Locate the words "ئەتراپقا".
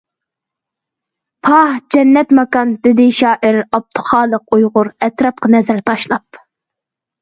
4.97-5.57